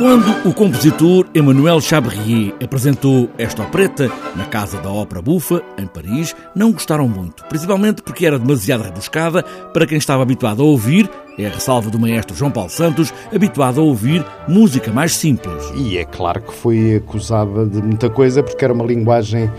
[0.00, 6.34] Quando o compositor Emmanuel Chabrier apresentou esta opereta na Casa da Ópera Bufa, em Paris,
[6.54, 11.06] não gostaram muito, principalmente porque era demasiado rebuscada para quem estava habituado a ouvir,
[11.36, 15.70] é a ressalva do maestro João Paulo Santos, habituado a ouvir música mais simples.
[15.76, 19.52] E é claro que foi acusada de muita coisa porque era uma linguagem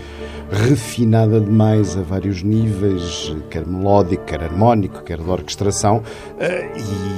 [0.52, 6.02] refinada demais a vários níveis, quer melódico, quer harmónico, quer de orquestração,
[6.38, 6.70] eh,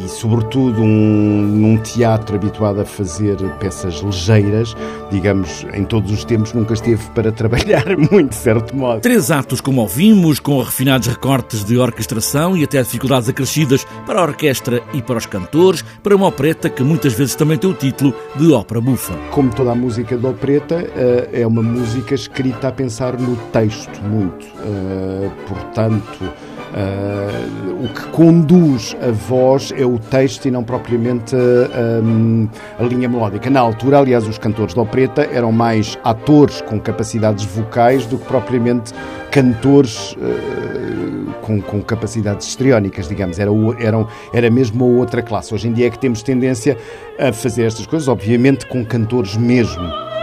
[0.05, 4.77] e sobretudo um, num teatro habituado a fazer peças ligeiras,
[5.11, 9.01] digamos, em todos os tempos nunca esteve para trabalhar muito, de certo modo.
[9.01, 14.23] Três atos, como ouvimos, com refinados recortes de orquestração e até dificuldades acrescidas para a
[14.23, 18.15] orquestra e para os cantores, para uma opereta que muitas vezes também tem o título
[18.37, 19.15] de ópera bufa.
[19.33, 24.03] Como toda a música de opereta, eh, é uma música escrita a pensar no texto
[24.03, 24.45] muito.
[24.45, 32.49] Uh, portanto, uh, o que conduz a voz é o texto e não propriamente um,
[32.79, 33.49] a linha melódica.
[33.49, 38.27] Na altura, aliás, os cantores de opereta eram mais atores com capacidades vocais do que
[38.27, 38.93] propriamente
[39.31, 43.39] cantores uh, com, com, capacidades histriónicas, digamos.
[43.39, 45.55] Era, eram, era mesmo outra classe.
[45.55, 46.77] Hoje em dia é que temos tendência
[47.19, 50.14] a fazer estas coisas, obviamente com cantores mesmo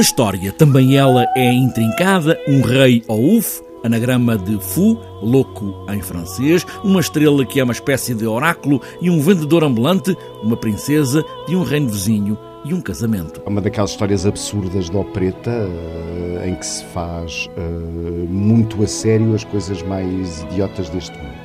[0.00, 6.66] A história, também ela é intrincada, um rei Ouf, anagrama de Fu, louco em francês,
[6.82, 11.54] uma estrela que é uma espécie de oráculo e um vendedor ambulante, uma princesa de
[11.54, 13.42] um reino vizinho e um casamento.
[13.44, 18.86] É uma daquelas histórias absurdas da opereta uh, em que se faz uh, muito a
[18.86, 21.39] sério as coisas mais idiotas deste mundo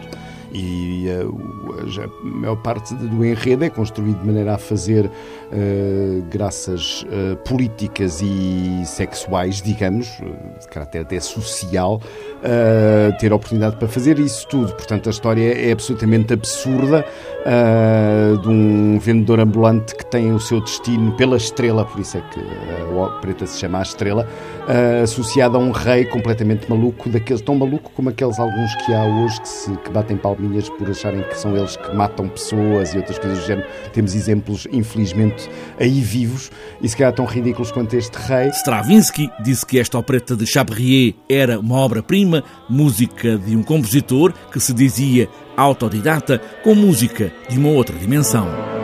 [0.55, 7.03] e uh, a maior parte do enredo é construído de maneira a fazer uh, graças
[7.03, 10.07] uh, políticas e sexuais, digamos,
[10.59, 12.01] de caráter até social,
[13.19, 14.73] ter a oportunidade para fazer isso tudo.
[14.73, 17.05] Portanto, a história é absolutamente absurda
[18.41, 22.39] de um vendedor ambulante que tem o seu destino pela estrela, por isso é que
[22.39, 24.27] a opereta se chama a estrela,
[25.03, 29.39] associada a um rei completamente maluco, daqueles tão maluco como aqueles alguns que há hoje
[29.41, 33.19] que, se, que batem palminhas por acharem que são eles que matam pessoas e outras
[33.19, 33.67] coisas do género.
[33.93, 35.47] Temos exemplos, infelizmente,
[35.79, 36.51] aí vivos
[36.81, 38.49] e se calhar tão ridículos quanto este rei.
[38.49, 44.59] Stravinsky disse que esta opereta de Chabrier era uma obra-prima, música de um compositor que
[44.59, 48.74] se dizia autodidata, com música de uma outra dimensão.